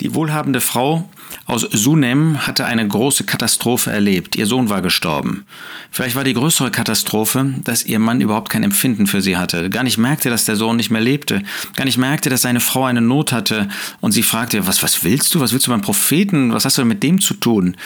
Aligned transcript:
Die 0.00 0.14
wohlhabende 0.14 0.60
Frau 0.60 1.08
aus 1.44 1.62
Sunem 1.62 2.46
hatte 2.46 2.66
eine 2.66 2.86
große 2.86 3.24
Katastrophe 3.24 3.90
erlebt. 3.90 4.36
Ihr 4.36 4.46
Sohn 4.46 4.70
war 4.70 4.80
gestorben. 4.80 5.44
Vielleicht 5.90 6.14
war 6.14 6.22
die 6.22 6.34
größere 6.34 6.70
Katastrophe, 6.70 7.54
dass 7.64 7.84
ihr 7.84 7.98
Mann 7.98 8.20
überhaupt 8.20 8.48
kein 8.48 8.62
Empfinden 8.62 9.08
für 9.08 9.22
sie 9.22 9.36
hatte. 9.36 9.70
Gar 9.70 9.82
nicht 9.82 9.98
merkte, 9.98 10.30
dass 10.30 10.44
der 10.44 10.54
Sohn 10.54 10.76
nicht 10.76 10.90
mehr 10.90 11.00
lebte. 11.00 11.42
Gar 11.74 11.84
nicht 11.84 11.98
merkte, 11.98 12.30
dass 12.30 12.42
seine 12.42 12.60
Frau 12.60 12.84
eine 12.84 13.00
Not 13.00 13.32
hatte. 13.32 13.68
Und 14.00 14.12
sie 14.12 14.22
fragte, 14.22 14.68
was, 14.68 14.84
was 14.84 15.02
willst 15.02 15.34
du? 15.34 15.40
Was 15.40 15.52
willst 15.52 15.66
du 15.66 15.72
beim 15.72 15.80
Propheten? 15.80 16.52
Was 16.52 16.64
hast 16.64 16.78
du 16.78 16.84
mit 16.84 17.02
dem 17.02 17.20
zu 17.20 17.34
tun? 17.34 17.76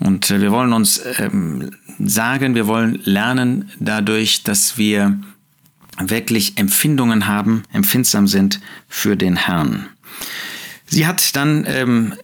Und 0.00 0.30
äh, 0.30 0.40
wir 0.40 0.50
wollen 0.50 0.72
uns 0.72 1.02
ähm, 1.18 1.72
sagen, 1.98 2.54
wir 2.54 2.66
wollen 2.66 3.00
lernen 3.04 3.70
dadurch, 3.78 4.44
dass 4.44 4.78
wir 4.78 5.18
wirklich 5.98 6.56
Empfindungen 6.56 7.26
haben, 7.26 7.64
empfindsam 7.72 8.26
sind 8.26 8.60
für 8.88 9.16
den 9.16 9.36
Herrn. 9.36 9.86
Sie 10.94 11.08
hat 11.08 11.34
dann 11.34 11.66
ähm, 11.66 12.14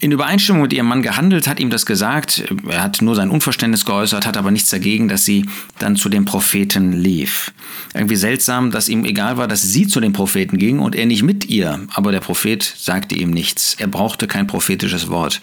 in 0.00 0.10
Übereinstimmung 0.10 0.62
mit 0.62 0.72
ihrem 0.72 0.88
Mann 0.88 1.02
gehandelt, 1.02 1.46
hat 1.46 1.60
ihm 1.60 1.70
das 1.70 1.86
gesagt. 1.86 2.42
Er 2.68 2.82
hat 2.82 3.00
nur 3.00 3.14
sein 3.14 3.30
Unverständnis 3.30 3.84
geäußert, 3.84 4.26
hat 4.26 4.36
aber 4.36 4.50
nichts 4.50 4.68
dagegen, 4.68 5.06
dass 5.06 5.24
sie 5.24 5.46
dann 5.78 5.94
zu 5.94 6.08
dem 6.08 6.24
Propheten 6.24 6.92
lief. 6.92 7.52
Irgendwie 7.94 8.16
seltsam, 8.16 8.72
dass 8.72 8.88
ihm 8.88 9.04
egal 9.04 9.36
war, 9.36 9.46
dass 9.46 9.62
sie 9.62 9.86
zu 9.86 10.00
dem 10.00 10.12
Propheten 10.12 10.58
ging 10.58 10.80
und 10.80 10.96
er 10.96 11.06
nicht 11.06 11.22
mit 11.22 11.48
ihr. 11.48 11.86
Aber 11.94 12.10
der 12.10 12.18
Prophet 12.18 12.64
sagte 12.64 13.14
ihm 13.14 13.30
nichts. 13.30 13.76
Er 13.78 13.86
brauchte 13.86 14.26
kein 14.26 14.48
prophetisches 14.48 15.08
Wort. 15.08 15.40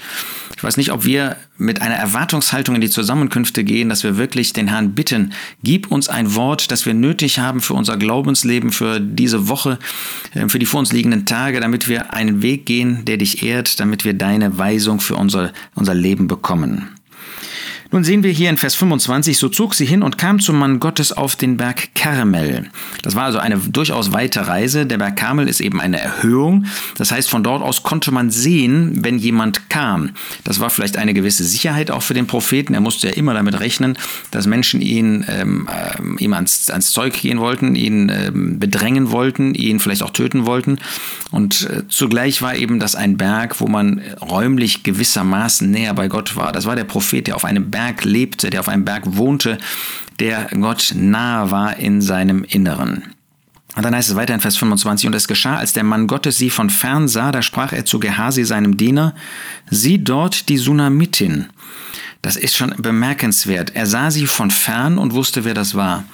Ich 0.64 0.66
weiß 0.66 0.78
nicht, 0.78 0.94
ob 0.94 1.04
wir 1.04 1.36
mit 1.58 1.82
einer 1.82 1.96
Erwartungshaltung 1.96 2.76
in 2.76 2.80
die 2.80 2.90
Zusammenkünfte 2.90 3.66
gehen, 3.66 3.90
dass 3.90 4.06
wir 4.06 4.16
wirklich 4.16 4.54
den 4.54 4.70
Herrn 4.70 4.94
bitten, 4.94 5.34
gib 5.62 5.92
uns 5.92 6.08
ein 6.08 6.36
Wort, 6.36 6.72
das 6.72 6.86
wir 6.86 6.94
nötig 6.94 7.38
haben 7.38 7.60
für 7.60 7.74
unser 7.74 7.98
Glaubensleben, 7.98 8.72
für 8.72 9.02
diese 9.02 9.50
Woche, 9.50 9.78
äh, 10.34 10.48
für 10.48 10.60
die 10.60 10.66
vor 10.66 10.80
uns 10.80 10.94
liegenden 10.94 11.26
Tage, 11.26 11.60
damit 11.60 11.90
wir 11.90 12.14
einen 12.14 12.42
Weg 12.42 12.66
gehen, 12.66 13.04
der 13.04 13.18
dich 13.18 13.44
ehrt, 13.44 13.82
damit 13.82 14.06
wir 14.06 14.14
deine 14.14 14.58
Weisung 14.58 15.02
für 15.02 15.18
unser, 15.18 15.52
unser 15.76 15.96
Leben 15.96 16.30
bekommen. 16.30 16.88
Nun 17.94 18.04
sehen 18.04 18.24
wir 18.24 18.32
hier 18.32 18.50
in 18.50 18.58
Vers 18.58 18.74
25, 18.74 19.38
so 19.38 19.50
zog 19.50 19.76
sie 19.76 19.86
hin 19.86 20.02
und 20.02 20.18
kam 20.18 20.40
zum 20.40 20.58
Mann 20.58 20.80
Gottes 20.80 21.12
auf 21.12 21.36
den 21.36 21.58
Berg 21.58 21.94
Karmel. 21.94 22.66
Das 23.04 23.14
war 23.14 23.26
also 23.26 23.38
eine 23.38 23.56
durchaus 23.56 24.12
weite 24.12 24.48
Reise. 24.48 24.88
Der 24.88 24.98
Berg 24.98 25.16
Karmel 25.16 25.48
ist 25.48 25.62
eben 25.62 25.80
eine 25.80 26.00
Erhöhung. 26.00 26.66
Das 26.98 27.12
heißt, 27.12 27.30
von 27.30 27.44
dort 27.44 27.62
aus 27.62 27.84
konnte 27.84 28.12
man 28.12 28.32
sehen, 28.32 29.04
wenn 29.04 29.20
jemand 29.20 29.70
kam. 29.70 30.10
Das 30.44 30.60
war 30.60 30.72
vielleicht 30.72 30.98
eine 30.98 31.14
gewisse 31.14 31.44
Sicherheit 31.44 31.92
auch 31.92 32.02
für 32.02 32.16
den 32.16 32.26
Propheten. 32.26 32.74
Er 32.74 32.82
musste 32.82 33.10
ja 33.10 33.14
immer 33.14 33.36
damit 33.36 33.60
rechnen, 33.60 33.96
dass 34.32 34.48
Menschen 34.48 34.82
ihn, 34.82 35.24
ähm, 35.28 35.70
äh, 35.70 36.24
ihm 36.24 36.34
ans, 36.34 36.72
ans 36.72 36.94
Zeug 36.94 37.14
gehen 37.22 37.40
wollten, 37.40 37.76
ihn 37.76 38.10
ähm, 38.10 38.58
bedrängen 38.58 39.12
wollten, 39.12 39.54
ihn 39.54 39.80
vielleicht 39.80 40.02
auch 40.02 40.10
töten 40.10 40.48
wollten. 40.48 40.80
Und 41.30 41.70
äh, 41.70 41.88
zugleich 41.90 42.42
war 42.42 42.56
eben 42.56 42.80
das 42.80 42.96
ein 42.96 43.18
Berg, 43.18 43.62
wo 43.62 43.68
man 43.68 44.02
räumlich 44.20 44.82
gewissermaßen 44.82 45.70
näher 45.70 45.94
bei 45.94 46.08
Gott 46.08 46.36
war. 46.36 46.52
Das 46.52 46.66
war 46.66 46.76
der 46.76 46.86
Prophet, 46.86 47.28
der 47.28 47.36
auf 47.36 47.46
einem 47.46 47.70
Berg 47.70 47.83
Berg 47.84 48.06
lebte, 48.06 48.50
der 48.50 48.62
auf 48.62 48.70
einem 48.70 48.86
Berg 48.86 49.04
wohnte, 49.18 49.58
der 50.20 50.48
Gott 50.60 50.94
nahe 50.96 51.52
war 51.52 51.78
in 51.78 52.02
seinem 52.02 52.46
Inneren. 52.46 53.04
Und 53.76 53.84
dann 53.84 53.96
heißt 53.96 54.10
es 54.10 54.16
weiter 54.16 54.34
in 54.34 54.40
Vers 54.40 54.56
25, 54.56 55.08
und 55.08 55.16
es 55.16 55.28
geschah, 55.28 55.58
als 55.58 55.74
der 55.74 55.84
Mann 55.84 56.08
Gottes 56.08 56.38
sie 56.38 56.50
von 56.50 56.70
fern 56.70 57.08
sah, 57.08 57.32
da 57.32 57.42
sprach 57.42 57.74
er 57.74 57.86
zu 57.86 58.00
Gehasi, 58.00 58.46
seinem 58.46 58.78
Diener, 58.78 59.16
sieh 59.70 60.02
dort 60.02 60.48
die 60.48 60.58
Sunamitin. 60.58 61.48
Das 62.22 62.38
ist 62.38 62.56
schon 62.56 62.74
bemerkenswert. 62.78 63.76
Er 63.76 63.86
sah 63.86 64.12
sie 64.12 64.28
von 64.28 64.50
fern 64.50 64.98
und 64.98 65.14
wusste, 65.14 65.44
wer 65.44 65.54
das 65.54 65.76
war. 65.76 66.06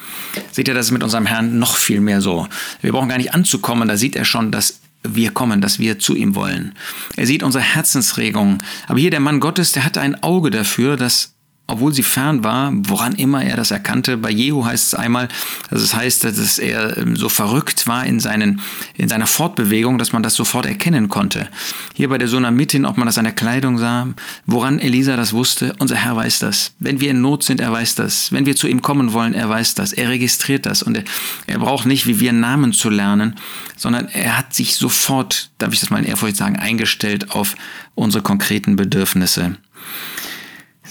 Seht 0.52 0.68
ihr, 0.68 0.74
das 0.74 0.88
ist 0.88 0.92
mit 0.92 1.04
unserem 1.04 1.28
Herrn 1.28 1.60
noch 1.60 1.78
viel 1.78 2.02
mehr 2.02 2.22
so. 2.22 2.48
Wir 2.82 2.94
brauchen 2.94 3.10
gar 3.10 3.18
nicht 3.20 3.36
anzukommen, 3.36 3.88
da 3.88 3.96
sieht 3.96 4.16
er 4.16 4.26
schon, 4.26 4.52
dass 4.52 4.80
wir 5.04 5.32
kommen, 5.32 5.62
dass 5.62 5.78
wir 5.78 6.00
zu 6.00 6.16
ihm 6.16 6.34
wollen. 6.34 6.74
Er 7.16 7.28
sieht 7.28 7.44
unsere 7.44 7.64
Herzensregungen. 7.64 8.64
Aber 8.88 9.00
hier 9.00 9.12
der 9.12 9.20
Mann 9.20 9.40
Gottes, 9.40 9.72
der 9.72 9.86
hatte 9.86 10.02
ein 10.02 10.24
Auge 10.24 10.50
dafür, 10.50 10.98
dass 10.98 11.34
obwohl 11.70 11.94
sie 11.94 12.04
fern 12.04 12.44
war, 12.44 12.72
woran 12.74 13.14
immer 13.14 13.44
er 13.44 13.56
das 13.56 13.72
erkannte. 13.72 14.18
Bei 14.18 14.30
Jehu 14.30 14.66
heißt 14.66 14.88
es 14.88 14.94
einmal, 14.94 15.28
dass 15.70 15.82
es 15.82 15.94
heißt, 15.94 16.24
dass 16.24 16.60
er 16.60 16.98
ähm, 16.98 17.16
so 17.16 17.30
verrückt 17.30 17.88
war 17.88 18.06
in, 18.06 18.20
seinen, 18.20 18.62
in 18.96 19.08
seiner 19.08 19.28
Fortbewegung, 19.28 19.98
dass 19.98 20.12
man 20.12 20.24
das 20.24 20.36
sofort 20.36 20.66
erkennen 20.66 21.10
konnte. 21.10 21.48
Hier 21.94 22.10
bei 22.10 22.18
der 22.18 22.28
Sunamitin, 22.28 22.86
ob 22.86 22.98
man 22.98 23.06
das 23.06 23.18
an 23.18 23.26
der 23.26 23.34
Kleidung 23.34 23.78
sah, 23.78 24.08
woran 24.46 24.80
Elisa 24.80 25.16
das 25.16 25.34
wusste, 25.34 25.76
unser 25.80 25.96
Herr 25.96 26.16
weiß 26.16 26.40
das. 26.40 26.74
Wenn 26.80 27.00
wir 27.00 27.12
in 27.12 27.22
Not 27.22 27.44
sind, 27.44 27.62
er 27.62 27.72
weiß 27.72 27.96
das. 27.96 28.32
Wenn 28.32 28.46
wir 28.46 28.56
zu 28.56 28.68
ihm 28.68 28.82
kommen 28.82 29.14
wollen, 29.14 29.34
er 29.34 29.50
weiß 29.50 29.76
das. 29.76 29.94
Er 29.94 30.10
registriert 30.10 30.66
das 30.66 30.84
und 30.84 30.98
er, 30.98 31.04
er 31.48 31.60
braucht 31.60 31.86
nicht, 31.86 32.08
wie 32.08 32.20
wir 32.20 32.34
Namen 32.34 32.74
zu 32.74 32.90
lernen, 32.90 33.36
sondern 33.78 34.08
er 34.08 34.38
hat 34.38 34.54
sich 34.54 34.76
sofort, 34.76 35.52
darf 35.58 35.74
ich 35.74 35.80
das 35.80 35.90
mal 35.90 36.00
in 36.00 36.06
Ehrfurcht 36.06 36.36
sagen, 36.36 36.58
eingestellt 36.58 37.32
auf 37.32 37.56
unsere 37.96 38.24
konkreten 38.24 38.76
Bedürfnisse. 38.76 39.58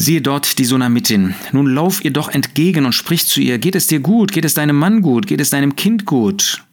Siehe 0.00 0.22
dort 0.22 0.58
die 0.58 0.64
Sunamitin. 0.64 1.34
Nun 1.50 1.66
lauf 1.66 2.04
ihr 2.04 2.12
doch 2.12 2.28
entgegen 2.28 2.86
und 2.86 2.92
sprich 2.92 3.26
zu 3.26 3.40
ihr, 3.40 3.58
geht 3.58 3.74
es 3.74 3.88
dir 3.88 3.98
gut, 3.98 4.30
geht 4.30 4.44
es 4.44 4.54
deinem 4.54 4.76
Mann 4.76 5.02
gut, 5.02 5.26
geht 5.26 5.40
es 5.40 5.50
deinem 5.50 5.74
Kind 5.74 6.04
gut? 6.06 6.64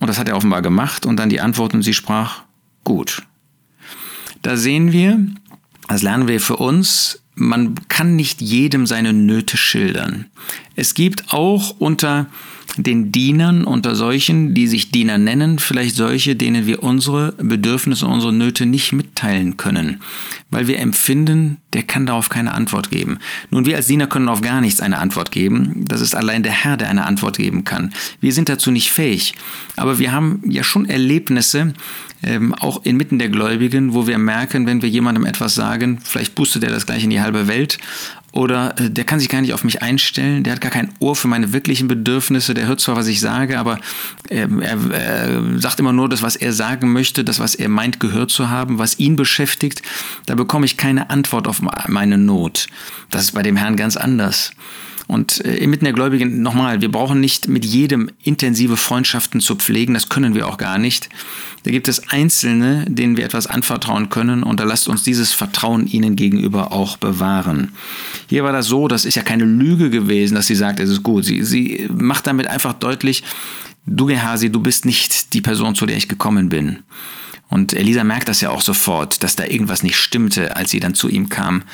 Und 0.00 0.08
das 0.08 0.18
hat 0.18 0.26
er 0.26 0.36
offenbar 0.36 0.62
gemacht 0.62 1.04
und 1.04 1.16
dann 1.18 1.28
die 1.28 1.42
Antwort 1.42 1.74
und 1.74 1.82
sie 1.82 1.92
sprach, 1.92 2.42
gut. 2.82 3.22
Da 4.40 4.56
sehen 4.56 4.90
wir, 4.90 5.24
das 5.86 6.02
lernen 6.02 6.28
wir 6.28 6.40
für 6.40 6.56
uns, 6.56 7.22
man 7.34 7.74
kann 7.88 8.16
nicht 8.16 8.40
jedem 8.40 8.86
seine 8.86 9.12
Nöte 9.12 9.58
schildern. 9.58 10.26
Es 10.74 10.94
gibt 10.94 11.32
auch 11.32 11.76
unter 11.78 12.26
den 12.76 13.12
Dienern, 13.12 13.64
unter 13.64 13.94
solchen, 13.94 14.54
die 14.54 14.66
sich 14.66 14.90
Diener 14.90 15.18
nennen, 15.18 15.58
vielleicht 15.58 15.96
solche, 15.96 16.36
denen 16.36 16.66
wir 16.66 16.82
unsere 16.82 17.32
Bedürfnisse, 17.32 18.06
unsere 18.06 18.32
Nöte 18.32 18.66
nicht 18.66 18.92
mitteilen 18.92 19.56
können, 19.56 20.00
weil 20.50 20.66
wir 20.66 20.78
empfinden, 20.78 21.58
der 21.72 21.82
kann 21.82 22.06
darauf 22.06 22.28
keine 22.28 22.52
Antwort 22.52 22.90
geben. 22.90 23.18
Nun, 23.50 23.66
wir 23.66 23.76
als 23.76 23.86
Diener 23.86 24.06
können 24.06 24.28
auf 24.28 24.40
gar 24.40 24.60
nichts 24.60 24.80
eine 24.80 24.98
Antwort 24.98 25.30
geben. 25.30 25.84
Das 25.86 26.00
ist 26.00 26.14
allein 26.14 26.42
der 26.42 26.52
Herr, 26.52 26.76
der 26.76 26.88
eine 26.88 27.06
Antwort 27.06 27.38
geben 27.38 27.64
kann. 27.64 27.92
Wir 28.20 28.32
sind 28.32 28.48
dazu 28.48 28.70
nicht 28.70 28.90
fähig. 28.90 29.34
Aber 29.76 29.98
wir 29.98 30.12
haben 30.12 30.42
ja 30.46 30.64
schon 30.64 30.88
Erlebnisse, 30.88 31.74
ähm, 32.22 32.54
auch 32.54 32.84
inmitten 32.84 33.18
der 33.18 33.28
Gläubigen, 33.28 33.94
wo 33.94 34.06
wir 34.06 34.18
merken, 34.18 34.66
wenn 34.66 34.82
wir 34.82 34.88
jemandem 34.88 35.26
etwas 35.26 35.54
sagen, 35.54 35.98
vielleicht 36.02 36.34
boostet 36.34 36.62
er 36.64 36.70
das 36.70 36.86
gleich 36.86 37.04
in 37.04 37.10
die 37.10 37.20
halbe 37.20 37.48
Welt 37.48 37.78
oder 38.32 38.78
äh, 38.78 38.90
der 38.90 39.04
kann 39.04 39.20
sich 39.20 39.28
gar 39.28 39.40
nicht 39.42 39.52
auf 39.52 39.62
mich 39.62 39.82
einstellen, 39.82 40.42
der 40.42 40.54
hat 40.54 40.60
gar 40.60 40.70
kein 40.70 40.90
Ohr 40.98 41.14
für 41.14 41.28
meine 41.28 41.52
wirklichen 41.52 41.86
Bedürfnisse, 41.86 42.54
der 42.54 42.66
hört 42.66 42.80
zwar, 42.80 42.96
was 42.96 43.06
ich 43.06 43.20
sage, 43.20 43.58
aber 43.58 43.78
ähm, 44.30 44.60
er, 44.60 44.78
er 44.90 45.60
sagt 45.60 45.78
immer 45.78 45.92
nur 45.92 46.08
das, 46.08 46.22
was 46.22 46.36
er 46.36 46.52
sagen 46.52 46.92
möchte, 46.92 47.24
das, 47.24 47.38
was 47.38 47.54
er 47.54 47.68
meint, 47.68 48.00
gehört 48.00 48.30
zu 48.30 48.48
haben, 48.48 48.78
was 48.78 48.98
ihn 48.98 49.16
beschäftigt. 49.16 49.82
Da 50.26 50.34
bekomme 50.34 50.64
ich 50.64 50.76
keine 50.76 51.10
Antwort 51.10 51.46
auf 51.46 51.60
meine 51.88 52.18
Not. 52.18 52.68
Das 53.10 53.22
ist 53.22 53.32
bei 53.32 53.42
dem 53.42 53.56
Herrn 53.56 53.76
ganz 53.76 53.96
anders. 53.96 54.52
Und 55.08 55.44
äh, 55.44 55.56
inmitten 55.56 55.84
der 55.84 55.94
Gläubigen, 55.94 56.42
nochmal, 56.42 56.80
wir 56.80 56.90
brauchen 56.90 57.20
nicht 57.20 57.48
mit 57.48 57.64
jedem 57.64 58.10
intensive 58.22 58.76
Freundschaften 58.76 59.40
zu 59.40 59.56
pflegen, 59.56 59.94
das 59.94 60.08
können 60.08 60.34
wir 60.34 60.48
auch 60.48 60.58
gar 60.58 60.78
nicht. 60.78 61.08
Da 61.64 61.70
gibt 61.70 61.88
es 61.88 62.08
Einzelne, 62.08 62.84
denen 62.88 63.16
wir 63.16 63.24
etwas 63.24 63.46
anvertrauen 63.46 64.08
können 64.08 64.42
und 64.42 64.60
da 64.60 64.64
lasst 64.64 64.88
uns 64.88 65.02
dieses 65.02 65.32
Vertrauen 65.32 65.86
ihnen 65.86 66.16
gegenüber 66.16 66.72
auch 66.72 66.96
bewahren. 66.96 67.72
Hier 68.28 68.44
war 68.44 68.52
das 68.52 68.66
so, 68.66 68.88
das 68.88 69.04
ist 69.04 69.14
ja 69.14 69.22
keine 69.22 69.44
Lüge 69.44 69.90
gewesen, 69.90 70.34
dass 70.34 70.46
sie 70.46 70.54
sagt, 70.54 70.80
es 70.80 70.90
ist 70.90 71.02
gut. 71.02 71.24
Sie, 71.24 71.42
sie 71.44 71.88
macht 71.92 72.26
damit 72.26 72.46
einfach 72.46 72.72
deutlich, 72.72 73.22
du 73.86 74.06
Gehasi, 74.06 74.50
du 74.50 74.60
bist 74.60 74.84
nicht 74.84 75.34
die 75.34 75.40
Person, 75.40 75.74
zu 75.74 75.86
der 75.86 75.96
ich 75.96 76.08
gekommen 76.08 76.48
bin. 76.48 76.78
Und 77.52 77.74
Elisa 77.74 78.02
merkt 78.02 78.28
das 78.28 78.40
ja 78.40 78.48
auch 78.48 78.62
sofort, 78.62 79.22
dass 79.22 79.36
da 79.36 79.44
irgendwas 79.44 79.82
nicht 79.82 79.98
stimmte, 79.98 80.56
als 80.56 80.70
sie 80.70 80.80
dann 80.80 80.94
zu 80.94 81.10
ihm 81.10 81.28
kam. 81.28 81.64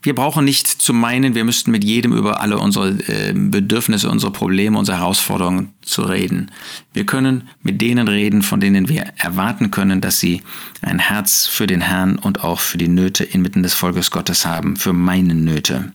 Wir 0.00 0.14
brauchen 0.14 0.44
nicht 0.44 0.68
zu 0.68 0.92
meinen, 0.92 1.34
wir 1.34 1.44
müssten 1.44 1.72
mit 1.72 1.82
jedem 1.82 2.12
über 2.12 2.40
alle 2.40 2.58
unsere 2.58 2.90
äh, 2.90 3.32
Bedürfnisse, 3.34 4.08
unsere 4.08 4.30
Probleme, 4.30 4.78
unsere 4.78 4.98
Herausforderungen 4.98 5.74
zu 5.82 6.02
reden. 6.02 6.52
Wir 6.92 7.04
können 7.04 7.48
mit 7.62 7.80
denen 7.82 8.06
reden, 8.06 8.42
von 8.42 8.60
denen 8.60 8.88
wir 8.88 9.06
erwarten 9.16 9.72
können, 9.72 10.00
dass 10.00 10.20
sie 10.20 10.42
ein 10.82 11.00
Herz 11.00 11.46
für 11.46 11.66
den 11.66 11.80
Herrn 11.80 12.16
und 12.16 12.44
auch 12.44 12.60
für 12.60 12.78
die 12.78 12.88
Nöte 12.88 13.24
inmitten 13.24 13.64
des 13.64 13.74
Volkes 13.74 14.12
Gottes 14.12 14.46
haben, 14.46 14.76
für 14.76 14.92
meine 14.92 15.34
Nöte. 15.34 15.92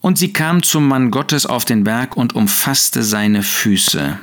Und 0.00 0.18
sie 0.18 0.34
kam 0.34 0.62
zum 0.62 0.86
Mann 0.86 1.10
Gottes 1.10 1.46
auf 1.46 1.64
den 1.64 1.84
Berg 1.84 2.18
und 2.18 2.34
umfasste 2.34 3.02
seine 3.02 3.42
Füße. 3.42 4.18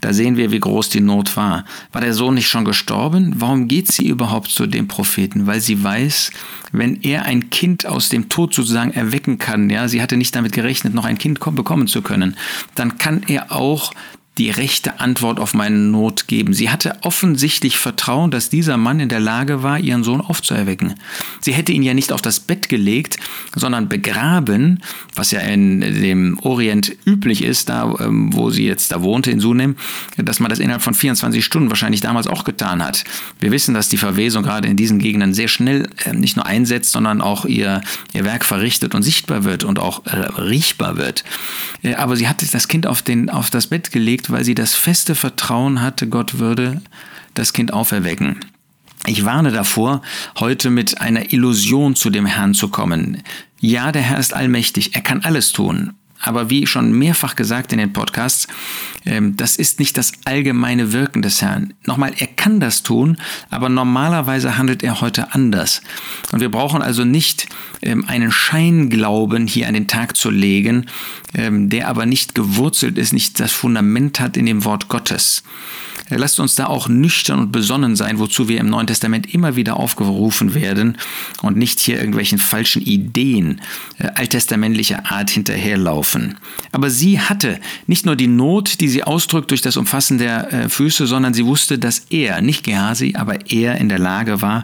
Da 0.00 0.12
sehen 0.12 0.36
wir, 0.36 0.50
wie 0.50 0.60
groß 0.60 0.88
die 0.90 1.00
Not 1.00 1.36
war. 1.36 1.64
War 1.92 2.00
der 2.00 2.14
Sohn 2.14 2.34
nicht 2.34 2.48
schon 2.48 2.64
gestorben? 2.64 3.34
Warum 3.38 3.68
geht 3.68 3.90
sie 3.90 4.08
überhaupt 4.08 4.50
zu 4.50 4.66
dem 4.66 4.88
Propheten? 4.88 5.46
Weil 5.46 5.60
sie 5.60 5.82
weiß, 5.82 6.30
wenn 6.72 7.00
er 7.02 7.24
ein 7.24 7.50
Kind 7.50 7.86
aus 7.86 8.08
dem 8.08 8.28
Tod 8.28 8.54
sozusagen 8.54 8.92
erwecken 8.92 9.38
kann, 9.38 9.70
ja, 9.70 9.88
sie 9.88 10.02
hatte 10.02 10.16
nicht 10.16 10.34
damit 10.34 10.52
gerechnet, 10.52 10.94
noch 10.94 11.04
ein 11.04 11.18
Kind 11.18 11.40
bekommen 11.40 11.86
zu 11.86 12.02
können, 12.02 12.36
dann 12.74 12.98
kann 12.98 13.22
er 13.26 13.52
auch 13.52 13.92
die 14.38 14.50
rechte 14.50 15.00
Antwort 15.00 15.40
auf 15.40 15.52
meine 15.52 15.76
Not 15.76 16.28
geben. 16.28 16.54
Sie 16.54 16.70
hatte 16.70 16.96
offensichtlich 17.02 17.78
Vertrauen, 17.78 18.30
dass 18.30 18.48
dieser 18.48 18.76
Mann 18.76 19.00
in 19.00 19.08
der 19.08 19.20
Lage 19.20 19.62
war, 19.62 19.78
ihren 19.78 20.04
Sohn 20.04 20.20
aufzuerwecken. 20.20 20.94
Sie 21.40 21.52
hätte 21.52 21.72
ihn 21.72 21.82
ja 21.82 21.92
nicht 21.92 22.12
auf 22.12 22.22
das 22.22 22.38
Bett 22.40 22.68
gelegt, 22.68 23.18
sondern 23.54 23.88
begraben, 23.88 24.80
was 25.14 25.32
ja 25.32 25.40
in 25.40 25.80
dem 25.80 26.38
Orient 26.40 26.96
üblich 27.04 27.42
ist, 27.42 27.68
da 27.68 27.94
ähm, 27.98 28.32
wo 28.32 28.50
sie 28.50 28.64
jetzt 28.64 28.92
da 28.92 29.02
wohnte 29.02 29.30
in 29.30 29.40
Sunem, 29.40 29.76
dass 30.16 30.38
man 30.38 30.50
das 30.50 30.60
innerhalb 30.60 30.82
von 30.82 30.94
24 30.94 31.44
Stunden 31.44 31.68
wahrscheinlich 31.70 32.00
damals 32.00 32.28
auch 32.28 32.44
getan 32.44 32.82
hat. 32.82 33.04
Wir 33.40 33.50
wissen, 33.50 33.74
dass 33.74 33.88
die 33.88 33.96
Verwesung 33.96 34.44
gerade 34.44 34.68
in 34.68 34.76
diesen 34.76 34.98
Gegenden 35.00 35.34
sehr 35.34 35.48
schnell 35.48 35.88
äh, 36.04 36.12
nicht 36.12 36.36
nur 36.36 36.46
einsetzt, 36.46 36.92
sondern 36.92 37.20
auch 37.20 37.44
ihr, 37.44 37.80
ihr 38.12 38.24
Werk 38.24 38.44
verrichtet 38.44 38.94
und 38.94 39.02
sichtbar 39.02 39.44
wird 39.44 39.64
und 39.64 39.80
auch 39.80 40.06
äh, 40.06 40.16
riechbar 40.40 40.96
wird. 40.96 41.24
Äh, 41.82 41.94
aber 41.94 42.16
sie 42.16 42.28
hat 42.28 42.54
das 42.54 42.68
Kind 42.68 42.86
auf, 42.86 43.02
den, 43.02 43.30
auf 43.30 43.50
das 43.50 43.66
Bett 43.66 43.90
gelegt, 43.90 44.27
weil 44.30 44.44
sie 44.44 44.54
das 44.54 44.74
feste 44.74 45.14
Vertrauen 45.14 45.80
hatte, 45.82 46.08
Gott 46.08 46.38
würde 46.38 46.80
das 47.34 47.52
Kind 47.52 47.72
auferwecken. 47.72 48.40
Ich 49.06 49.24
warne 49.24 49.52
davor, 49.52 50.02
heute 50.38 50.70
mit 50.70 51.00
einer 51.00 51.32
Illusion 51.32 51.94
zu 51.94 52.10
dem 52.10 52.26
Herrn 52.26 52.54
zu 52.54 52.68
kommen. 52.68 53.22
Ja, 53.60 53.92
der 53.92 54.02
Herr 54.02 54.18
ist 54.18 54.34
allmächtig, 54.34 54.94
er 54.94 55.00
kann 55.00 55.22
alles 55.22 55.52
tun. 55.52 55.94
Aber 56.20 56.50
wie 56.50 56.66
schon 56.66 56.92
mehrfach 56.92 57.36
gesagt 57.36 57.72
in 57.72 57.78
den 57.78 57.92
Podcasts, 57.92 58.48
ähm, 59.06 59.36
das 59.36 59.56
ist 59.56 59.78
nicht 59.78 59.96
das 59.96 60.12
allgemeine 60.24 60.92
Wirken 60.92 61.22
des 61.22 61.42
Herrn. 61.42 61.74
Nochmal, 61.86 62.12
er 62.18 62.26
kann 62.26 62.60
das 62.60 62.82
tun, 62.82 63.18
aber 63.50 63.68
normalerweise 63.68 64.58
handelt 64.58 64.82
er 64.82 65.00
heute 65.00 65.32
anders. 65.32 65.80
Und 66.32 66.40
wir 66.40 66.50
brauchen 66.50 66.82
also 66.82 67.04
nicht 67.04 67.48
ähm, 67.82 68.04
einen 68.08 68.32
Scheinglauben 68.32 69.46
hier 69.46 69.68
an 69.68 69.74
den 69.74 69.86
Tag 69.86 70.16
zu 70.16 70.30
legen, 70.30 70.86
ähm, 71.34 71.68
der 71.68 71.88
aber 71.88 72.06
nicht 72.06 72.34
gewurzelt 72.34 72.98
ist, 72.98 73.12
nicht 73.12 73.38
das 73.38 73.52
Fundament 73.52 74.20
hat 74.20 74.36
in 74.36 74.46
dem 74.46 74.64
Wort 74.64 74.88
Gottes. 74.88 75.42
Lasst 76.10 76.40
uns 76.40 76.54
da 76.54 76.66
auch 76.66 76.88
nüchtern 76.88 77.38
und 77.38 77.52
besonnen 77.52 77.96
sein, 77.96 78.18
wozu 78.18 78.48
wir 78.48 78.60
im 78.60 78.70
Neuen 78.70 78.86
Testament 78.86 79.32
immer 79.32 79.56
wieder 79.56 79.76
aufgerufen 79.76 80.54
werden 80.54 80.96
und 81.42 81.56
nicht 81.56 81.80
hier 81.80 81.98
irgendwelchen 81.98 82.38
falschen 82.38 82.82
Ideen 82.82 83.60
äh, 83.98 84.08
alttestamentlicher 84.14 85.10
Art 85.10 85.30
hinterherlaufen. 85.30 86.38
Aber 86.72 86.90
sie 86.90 87.20
hatte 87.20 87.60
nicht 87.86 88.06
nur 88.06 88.16
die 88.16 88.26
Not, 88.26 88.80
die 88.80 88.88
sie 88.88 89.04
ausdrückt 89.04 89.50
durch 89.50 89.60
das 89.60 89.76
Umfassen 89.76 90.18
der 90.18 90.52
äh, 90.52 90.68
Füße, 90.68 91.06
sondern 91.06 91.34
sie 91.34 91.44
wusste, 91.44 91.78
dass 91.78 92.06
er, 92.10 92.40
nicht 92.40 92.64
Gehasi, 92.64 93.14
aber 93.16 93.50
er 93.50 93.78
in 93.78 93.88
der 93.88 93.98
Lage 93.98 94.40
war, 94.42 94.62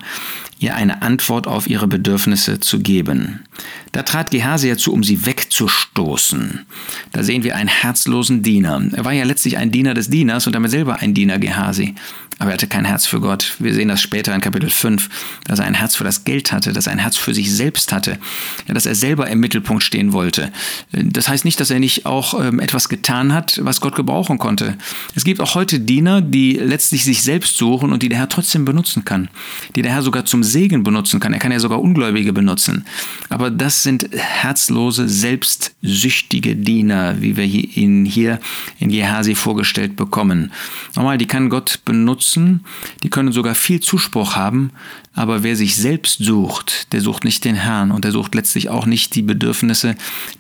ihr 0.65 0.75
eine 0.75 1.03
Antwort 1.03 1.47
auf 1.47 1.69
ihre 1.69 1.87
Bedürfnisse 1.87 2.59
zu 2.59 2.81
geben. 2.81 3.45
Da 3.93 4.03
trat 4.03 4.31
Gehasi 4.31 4.69
herzu, 4.69 4.93
um 4.93 5.05
sie 5.05 5.27
wegzustoßen. 5.27 6.67
Da 7.13 7.23
sehen 7.23 7.45
wir 7.45 7.55
einen 7.55 7.69
herzlosen 7.69 8.43
Diener. 8.43 8.83
Er 8.93 9.05
war 9.05 9.13
ja 9.13 9.25
letztlich 9.25 9.59
ein 9.59 9.71
Diener 9.71 9.95
des 9.95 10.11
Dieners 10.11 10.47
und 10.47 10.55
damit 10.55 10.71
selber 10.71 11.01
ein 11.01 11.15
Diener 11.15 11.39
Gehasi. 11.39 11.95
Aber 12.39 12.51
er 12.51 12.55
hatte 12.55 12.67
kein 12.67 12.85
Herz 12.85 13.07
für 13.07 13.21
Gott. 13.21 13.55
Wir 13.59 13.75
sehen 13.75 13.89
das 13.89 14.01
später 14.01 14.35
in 14.35 14.41
Kapitel 14.41 14.69
5, 14.69 15.09
dass 15.45 15.61
er 15.61 15.67
ein 15.67 15.75
Herz 15.75 15.95
für 15.95 16.05
das 16.05 16.25
Geld 16.25 16.53
hatte, 16.53 16.73
dass 16.73 16.87
er 16.87 16.93
ein 16.93 16.99
Herz 16.99 17.17
für 17.17 17.33
sich 17.33 17.53
selbst 17.53 17.93
hatte, 17.93 18.19
dass 18.67 18.87
er 18.87 18.95
selber 18.95 19.29
im 19.29 19.39
Mittelpunkt 19.39 19.85
stehen 19.85 20.13
wollte. 20.13 20.51
Das 20.91 21.29
heißt 21.29 21.45
nicht, 21.45 21.61
dass 21.61 21.71
er 21.71 21.79
nicht 21.79 22.07
auch 22.07 22.41
ähm, 22.43 22.59
etwas 22.59 22.89
getan 22.89 23.33
hat, 23.33 23.61
was 23.63 23.81
Gott 23.81 23.95
gebrauchen 23.95 24.39
konnte. 24.39 24.77
Es 25.15 25.25
gibt 25.25 25.41
auch 25.41 25.55
heute 25.55 25.79
Diener, 25.79 26.23
die 26.23 26.55
letztlich 26.55 27.05
sich 27.05 27.23
selbst 27.23 27.57
suchen 27.57 27.93
und 27.93 28.03
die 28.03 28.09
der 28.09 28.19
Herr 28.19 28.29
trotzdem 28.29 28.65
benutzen 28.65 29.05
kann, 29.05 29.29
die 29.77 29.83
der 29.83 29.93
Herr 29.93 30.03
sogar 30.03 30.25
zum 30.25 30.43
Segen 30.43 30.83
benutzen 30.83 31.21
kann. 31.21 31.33
Er 31.33 31.39
kann 31.39 31.53
ja 31.53 31.61
sogar 31.61 31.81
Ungläubige 31.81 32.33
benutzen. 32.33 32.85
Aber 33.29 33.51
das 33.51 33.83
sind 33.85 34.09
herzlose, 34.13 35.09
selbstsüchtige 35.09 36.57
Diener, 36.57 37.21
wie 37.21 37.37
wir 37.37 37.45
ihn 37.45 38.05
hier 38.05 38.41
in 38.81 38.91
Gehasi 38.91 39.37
vorgestellt 39.37 39.95
bekommen. 39.95 40.53
Nochmal, 40.97 41.19
die 41.19 41.27
kann 41.27 41.49
Gott 41.49 41.81
benutzen 41.85 42.24
nutzen, 42.25 42.65
die 43.03 43.11
können 43.11 43.33
sogar 43.33 43.55
viel 43.55 43.81
Zuspruch 43.81 44.37
haben, 44.37 44.71
aber 45.15 45.43
wer 45.43 45.57
sich 45.57 45.77
selbst 45.77 46.19
sucht, 46.25 46.93
der 46.93 47.01
sucht 47.01 47.25
nicht 47.25 47.45
den 47.45 47.55
Herrn 47.55 47.91
und 47.91 48.05
der 48.05 48.13
sucht 48.13 48.35
letztlich 48.35 48.69
auch 48.69 48.87
nicht 48.87 49.15
die 49.15 49.23
Bedürfnisse, 49.23 49.95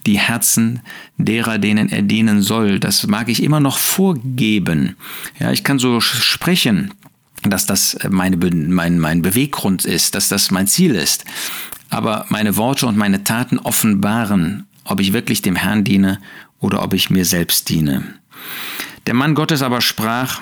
die 0.06 0.18
Herzen 0.18 0.80
derer, 1.18 1.58
denen 1.58 1.90
er 1.90 2.02
dienen 2.02 2.42
soll. 2.42 2.80
Das 2.80 3.06
mag 3.06 3.28
ich 3.28 3.42
immer 3.42 3.60
noch 3.60 3.78
vorgeben. 3.78 4.96
Ja, 5.38 5.52
ich 5.52 5.62
kann 5.62 5.78
so 5.78 6.00
sprechen, 6.00 6.92
dass 7.42 7.66
das 7.66 7.98
meine, 8.08 8.36
mein, 8.36 8.98
mein 8.98 9.22
Beweggrund 9.22 9.84
ist, 9.84 10.14
dass 10.14 10.28
das 10.28 10.50
mein 10.50 10.66
Ziel 10.66 10.94
ist. 10.94 11.24
Aber 11.90 12.24
meine 12.30 12.56
Worte 12.56 12.86
und 12.86 12.96
meine 12.96 13.24
Taten 13.24 13.58
offenbaren, 13.58 14.66
ob 14.84 15.00
ich 15.00 15.12
wirklich 15.12 15.42
dem 15.42 15.56
Herrn 15.56 15.84
diene 15.84 16.18
oder 16.58 16.82
ob 16.82 16.94
ich 16.94 17.10
mir 17.10 17.24
selbst 17.24 17.68
diene. 17.68 18.02
Der 19.06 19.14
Mann 19.14 19.34
Gottes 19.34 19.62
aber 19.62 19.82
sprach, 19.82 20.40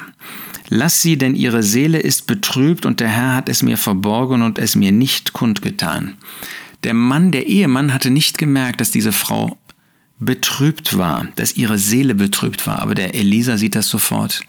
Lass 0.74 1.02
sie, 1.02 1.18
denn 1.18 1.34
ihre 1.34 1.62
Seele 1.62 1.98
ist 1.98 2.26
betrübt 2.26 2.86
und 2.86 3.00
der 3.00 3.08
Herr 3.08 3.34
hat 3.34 3.50
es 3.50 3.62
mir 3.62 3.76
verborgen 3.76 4.40
und 4.40 4.58
es 4.58 4.74
mir 4.74 4.90
nicht 4.90 5.34
kundgetan. 5.34 6.16
Der 6.82 6.94
Mann, 6.94 7.30
der 7.30 7.46
Ehemann, 7.46 7.92
hatte 7.92 8.08
nicht 8.08 8.38
gemerkt, 8.38 8.80
dass 8.80 8.90
diese 8.90 9.12
Frau 9.12 9.58
betrübt 10.24 10.96
war, 10.96 11.26
dass 11.36 11.56
ihre 11.56 11.78
Seele 11.78 12.14
betrübt 12.14 12.66
war. 12.66 12.80
Aber 12.80 12.94
der 12.94 13.14
Elisa 13.14 13.56
sieht 13.56 13.74
das 13.74 13.88
sofort. 13.88 14.42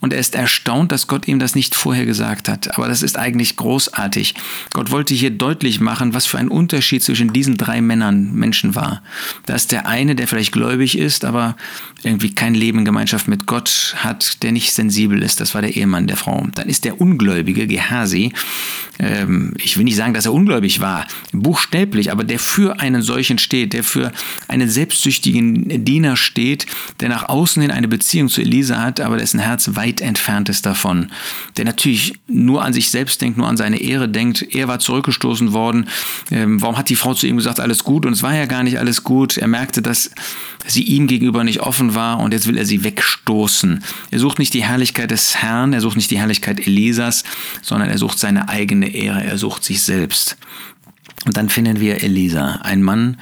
Und 0.00 0.12
er 0.12 0.18
ist 0.18 0.34
erstaunt, 0.34 0.90
dass 0.90 1.06
Gott 1.06 1.28
ihm 1.28 1.38
das 1.38 1.54
nicht 1.54 1.76
vorher 1.76 2.04
gesagt 2.04 2.48
hat. 2.48 2.76
Aber 2.76 2.88
das 2.88 3.02
ist 3.02 3.16
eigentlich 3.16 3.56
großartig. 3.56 4.34
Gott 4.72 4.90
wollte 4.90 5.14
hier 5.14 5.30
deutlich 5.30 5.78
machen, 5.78 6.12
was 6.12 6.26
für 6.26 6.38
ein 6.38 6.48
Unterschied 6.48 7.04
zwischen 7.04 7.32
diesen 7.32 7.56
drei 7.56 7.80
Männern 7.80 8.32
Menschen 8.32 8.74
war. 8.74 9.02
Da 9.46 9.54
ist 9.54 9.70
der 9.70 9.86
eine, 9.86 10.16
der 10.16 10.26
vielleicht 10.26 10.50
gläubig 10.50 10.98
ist, 10.98 11.24
aber 11.24 11.56
irgendwie 12.02 12.34
kein 12.34 12.54
Leben 12.54 12.80
in 12.80 12.84
Gemeinschaft 12.84 13.28
mit 13.28 13.46
Gott 13.46 13.94
hat, 13.98 14.42
der 14.42 14.50
nicht 14.50 14.72
sensibel 14.72 15.22
ist. 15.22 15.40
Das 15.40 15.54
war 15.54 15.62
der 15.62 15.76
Ehemann 15.76 16.08
der 16.08 16.16
Frau. 16.16 16.48
Dann 16.52 16.68
ist 16.68 16.84
der 16.84 17.00
Ungläubige, 17.00 17.68
Gehasi. 17.68 18.32
Ähm, 18.98 19.54
ich 19.58 19.76
will 19.76 19.84
nicht 19.84 19.96
sagen, 19.96 20.14
dass 20.14 20.26
er 20.26 20.32
ungläubig 20.32 20.80
war, 20.80 21.06
buchstäblich, 21.32 22.10
aber 22.10 22.24
der 22.24 22.40
für 22.40 22.80
einen 22.80 23.02
solchen 23.02 23.38
steht, 23.38 23.72
der 23.72 23.84
für 23.84 24.12
einen 24.48 24.68
selbstsüchtigen 25.02 25.84
Diener 25.84 26.16
steht, 26.16 26.66
der 27.00 27.08
nach 27.08 27.28
außen 27.28 27.60
hin 27.60 27.70
eine 27.70 27.88
Beziehung 27.88 28.28
zu 28.28 28.40
Elisa 28.40 28.80
hat, 28.80 29.00
aber 29.00 29.16
dessen 29.16 29.40
Herz 29.40 29.70
weit 29.74 29.82
weit 29.82 30.00
entfernt 30.00 30.48
ist 30.48 30.64
davon. 30.64 31.10
Der 31.56 31.64
natürlich 31.64 32.14
nur 32.28 32.62
an 32.62 32.72
sich 32.72 32.90
selbst 32.90 33.20
denkt, 33.20 33.36
nur 33.36 33.48
an 33.48 33.56
seine 33.56 33.80
Ehre 33.80 34.08
denkt. 34.08 34.54
Er 34.54 34.68
war 34.68 34.78
zurückgestoßen 34.78 35.52
worden. 35.52 35.88
Ähm, 36.30 36.62
warum 36.62 36.76
hat 36.78 36.88
die 36.88 36.96
Frau 36.96 37.14
zu 37.14 37.26
ihm 37.26 37.36
gesagt, 37.36 37.60
alles 37.60 37.84
gut? 37.84 38.06
Und 38.06 38.12
es 38.12 38.22
war 38.22 38.34
ja 38.34 38.46
gar 38.46 38.62
nicht 38.62 38.78
alles 38.78 39.02
gut. 39.02 39.36
Er 39.36 39.48
merkte, 39.48 39.82
dass 39.82 40.10
sie 40.66 40.82
ihm 40.82 41.08
gegenüber 41.08 41.42
nicht 41.44 41.60
offen 41.60 41.94
war 41.94 42.20
und 42.20 42.32
jetzt 42.32 42.46
will 42.46 42.56
er 42.56 42.64
sie 42.64 42.84
wegstoßen. 42.84 43.82
Er 44.10 44.18
sucht 44.18 44.38
nicht 44.38 44.54
die 44.54 44.64
Herrlichkeit 44.64 45.10
des 45.10 45.36
Herrn, 45.36 45.72
er 45.72 45.80
sucht 45.80 45.96
nicht 45.96 46.10
die 46.10 46.18
Herrlichkeit 46.18 46.64
Elisas, 46.64 47.24
sondern 47.60 47.90
er 47.90 47.98
sucht 47.98 48.18
seine 48.18 48.48
eigene 48.48 48.88
Ehre, 48.88 49.24
er 49.24 49.38
sucht 49.38 49.64
sich 49.64 49.82
selbst. 49.82 50.36
Und 51.24 51.36
dann 51.36 51.48
finden 51.48 51.80
wir 51.80 52.02
Elisa, 52.02 52.60
ein 52.62 52.82
Mann, 52.82 53.16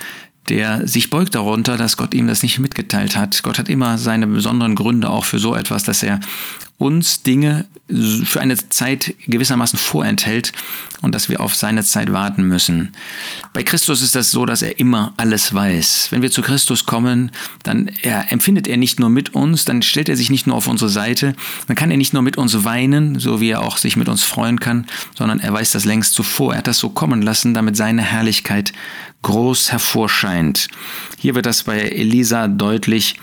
der 0.50 0.86
sich 0.86 1.10
beugt 1.10 1.34
darunter, 1.34 1.76
dass 1.76 1.96
Gott 1.96 2.12
ihm 2.12 2.26
das 2.26 2.42
nicht 2.42 2.58
mitgeteilt 2.58 3.16
hat. 3.16 3.42
Gott 3.42 3.58
hat 3.58 3.68
immer 3.68 3.96
seine 3.96 4.26
besonderen 4.26 4.74
Gründe 4.74 5.08
auch 5.08 5.24
für 5.24 5.38
so 5.38 5.54
etwas, 5.54 5.84
dass 5.84 6.02
er 6.02 6.20
uns 6.76 7.22
Dinge 7.22 7.66
für 8.24 8.40
eine 8.40 8.56
Zeit 8.70 9.14
gewissermaßen 9.26 9.78
vorenthält 9.78 10.52
und 11.02 11.14
dass 11.14 11.28
wir 11.28 11.40
auf 11.40 11.54
seine 11.54 11.84
Zeit 11.84 12.10
warten 12.12 12.44
müssen. 12.44 12.92
Bei 13.52 13.62
Christus 13.62 14.00
ist 14.00 14.14
das 14.14 14.30
so, 14.30 14.46
dass 14.46 14.62
er 14.62 14.78
immer 14.78 15.12
alles 15.18 15.52
weiß. 15.52 16.08
Wenn 16.10 16.22
wir 16.22 16.30
zu 16.30 16.40
Christus 16.40 16.86
kommen, 16.86 17.32
dann 17.64 17.90
er, 18.02 18.32
empfindet 18.32 18.66
er 18.66 18.78
nicht 18.78 18.98
nur 18.98 19.10
mit 19.10 19.34
uns, 19.34 19.66
dann 19.66 19.82
stellt 19.82 20.08
er 20.08 20.16
sich 20.16 20.30
nicht 20.30 20.46
nur 20.46 20.56
auf 20.56 20.68
unsere 20.68 20.88
Seite, 20.88 21.34
dann 21.66 21.76
kann 21.76 21.90
er 21.90 21.96
nicht 21.98 22.14
nur 22.14 22.22
mit 22.22 22.38
uns 22.38 22.64
weinen, 22.64 23.18
so 23.18 23.40
wie 23.40 23.50
er 23.50 23.62
auch 23.62 23.76
sich 23.76 23.96
mit 23.96 24.08
uns 24.08 24.24
freuen 24.24 24.58
kann, 24.58 24.86
sondern 25.16 25.38
er 25.40 25.52
weiß 25.52 25.72
das 25.72 25.84
längst 25.84 26.14
zuvor. 26.14 26.54
Er 26.54 26.58
hat 26.58 26.66
das 26.66 26.78
so 26.78 26.88
kommen 26.88 27.20
lassen, 27.20 27.52
damit 27.52 27.76
seine 27.76 28.02
Herrlichkeit 28.02 28.72
groß 29.22 29.72
hervorscheint. 29.72 30.68
Hier 31.18 31.34
wird 31.34 31.46
das 31.46 31.64
bei 31.64 31.78
Elisa 31.78 32.48
deutlich, 32.48 33.16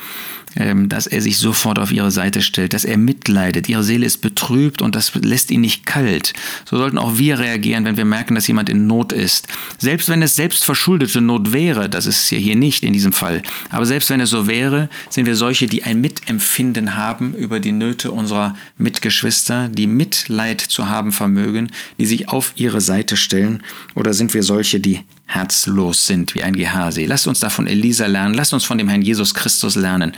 ähm, 0.56 0.90
dass 0.90 1.08
er 1.08 1.22
sich 1.22 1.38
sofort 1.38 1.78
auf 1.78 1.92
ihre 1.92 2.10
Seite 2.10 2.42
stellt, 2.42 2.74
dass 2.74 2.86
er 2.86 2.98
mitleidet. 2.98 3.70
Ihre 3.70 3.84
Seele 3.84 4.06
ist 4.06 4.20
betrübt 4.20 4.82
und 4.82 4.96
das 4.96 5.14
lässt 5.14 5.52
ihn 5.52 5.62
nicht 5.62 5.86
kalt. 5.86 6.34
So 6.66 6.78
sollten 6.78 6.98
auch 6.98 7.18
wir 7.18 7.38
reagieren, 7.38 7.86
wenn 7.86 7.98
wir 7.98 8.06
merken, 8.06 8.34
dass 8.34 8.48
jemand 8.48 8.70
in 8.70 8.88
Not 8.88 9.12
ist. 9.12 9.48
Selbst 9.78 10.10
wenn 10.10 10.22
es 10.22 10.36
selbstverschuldete 10.36 11.22
Not 11.22 11.54
wäre, 11.54 11.90
das 11.90 12.06
ist 12.06 12.32
ja 12.32 12.38
hier 12.38 12.56
nicht 12.56 12.84
in 12.84 12.94
diesem 12.94 13.14
Fall, 13.14 13.44
aber 13.70 13.86
selbst 13.86 14.10
wenn 14.10 14.20
es 14.20 14.30
so 14.30 14.48
wäre, 14.48 14.90
sind 15.10 15.26
wir 15.26 15.36
solche, 15.36 15.68
die 15.68 15.84
ein 15.84 16.02
Mitempfinden 16.02 16.96
haben 16.96 17.36
über 17.36 17.60
die 17.60 17.72
Nöte 17.72 18.12
unserer 18.12 18.56
Mitgeschwister, 18.78 19.70
die 19.70 19.88
Mitleid 19.88 20.62
zu 20.62 20.90
haben 20.90 21.12
vermögen, 21.12 21.72
die 22.00 22.06
sich 22.06 22.30
auf 22.30 22.54
ihre 22.56 22.82
Seite 22.82 23.18
stellen, 23.18 23.62
oder 23.96 24.14
sind 24.14 24.34
wir 24.34 24.44
solche, 24.44 24.80
die 24.80 25.02
herzlos 25.28 26.08
sind 26.08 26.34
wie 26.34 26.44
ein 26.44 26.56
Gehasi. 26.56 27.06
Lasst 27.06 27.28
uns 27.28 27.40
da 27.40 27.50
von 27.50 27.68
Elisa 27.68 28.08
lernen, 28.08 28.34
lasst 28.34 28.54
uns 28.54 28.64
von 28.64 28.78
dem 28.78 28.88
Herrn 28.88 29.02
Jesus 29.02 29.34
Christus 29.34 29.76
lernen, 29.76 30.14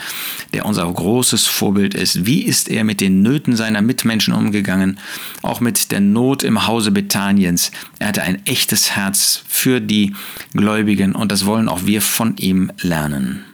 der 0.54 0.66
unser 0.66 0.92
großes 0.92 1.48
Vorbild 1.48 1.96
ist. 1.96 2.26
Wie 2.26 2.44
ist 2.44 2.70
er 2.70 2.84
mit 2.84 3.02
den 3.02 3.22
Nöten 3.22 3.56
seiner 3.56 3.82
Mitmenschen 3.82 4.34
umgegangen, 4.34 5.00
auch 5.42 5.60
mit 5.60 5.92
der 5.92 6.00
Not 6.00 6.44
im 6.44 6.68
Hause 6.68 6.92
Bethaniens. 6.92 7.72
Er 7.98 8.10
hatte 8.10 8.22
ein 8.22 8.46
echtes 8.46 8.96
Herz 8.96 9.44
für 9.48 9.82
die 9.82 10.16
Gläubigen 10.54 11.16
und 11.16 11.32
das 11.32 11.46
wollen 11.46 11.68
auch 11.68 11.86
wir 11.86 12.02
von 12.02 12.38
ihm 12.38 12.72
lernen. 12.82 13.49